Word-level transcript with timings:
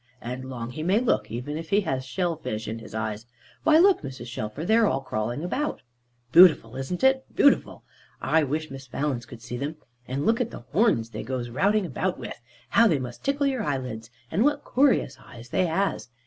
"And 0.19 0.45
long 0.45 0.71
he 0.71 0.81
may 0.81 0.99
look, 0.99 1.29
even 1.29 1.57
if 1.59 1.69
he 1.69 1.81
has 1.81 2.03
shellfish 2.03 2.67
in 2.67 2.79
his 2.79 2.95
eyes. 2.95 3.27
Why 3.61 3.77
look, 3.77 4.01
Mrs. 4.01 4.25
Shelfer, 4.25 4.65
they're 4.65 4.87
all 4.87 5.01
crawling 5.01 5.43
about!" 5.43 5.83
"Bootiful, 6.31 6.75
isn't 6.75 7.03
it? 7.03 7.23
Bootiful! 7.35 7.83
I 8.19 8.41
wish 8.43 8.71
Miss 8.71 8.87
Valence 8.87 9.27
could 9.27 9.43
see 9.43 9.57
them. 9.57 9.75
And 10.07 10.25
look 10.25 10.41
at 10.41 10.49
the 10.49 10.63
horns 10.73 11.11
they 11.11 11.21
goes 11.21 11.51
routing 11.51 11.85
about 11.85 12.17
with! 12.17 12.41
How 12.69 12.87
they 12.87 12.97
must 12.97 13.23
tickle 13.23 13.45
your 13.45 13.61
eyelids. 13.61 14.09
And 14.31 14.43
what 14.43 14.63
coorious 14.65 15.19
eyes 15.19 15.49
they 15.49 15.67
has! 15.67 16.09